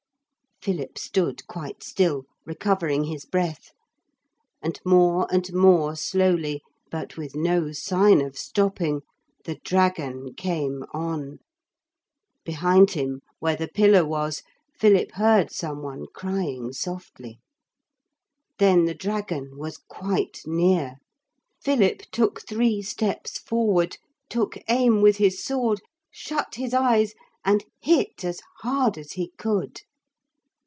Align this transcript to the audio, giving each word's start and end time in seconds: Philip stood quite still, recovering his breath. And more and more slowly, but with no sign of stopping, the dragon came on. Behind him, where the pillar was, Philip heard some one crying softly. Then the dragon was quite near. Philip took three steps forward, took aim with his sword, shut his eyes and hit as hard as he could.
Philip 0.63 0.95
stood 0.99 1.47
quite 1.47 1.81
still, 1.81 2.25
recovering 2.45 3.05
his 3.05 3.25
breath. 3.25 3.71
And 4.61 4.79
more 4.85 5.25
and 5.33 5.51
more 5.53 5.95
slowly, 5.95 6.61
but 6.91 7.17
with 7.17 7.35
no 7.35 7.71
sign 7.71 8.21
of 8.21 8.37
stopping, 8.37 9.01
the 9.45 9.55
dragon 9.65 10.35
came 10.35 10.83
on. 10.93 11.39
Behind 12.45 12.91
him, 12.91 13.21
where 13.39 13.55
the 13.55 13.69
pillar 13.69 14.05
was, 14.05 14.43
Philip 14.77 15.13
heard 15.13 15.51
some 15.51 15.81
one 15.81 16.05
crying 16.13 16.73
softly. 16.73 17.39
Then 18.59 18.85
the 18.85 18.93
dragon 18.93 19.57
was 19.57 19.79
quite 19.79 20.41
near. 20.45 20.97
Philip 21.59 22.03
took 22.11 22.39
three 22.45 22.83
steps 22.83 23.39
forward, 23.39 23.97
took 24.29 24.59
aim 24.69 25.01
with 25.01 25.17
his 25.17 25.43
sword, 25.43 25.81
shut 26.11 26.53
his 26.53 26.71
eyes 26.75 27.15
and 27.43 27.65
hit 27.81 28.23
as 28.23 28.41
hard 28.61 28.99
as 28.99 29.13
he 29.13 29.31
could. 29.39 29.81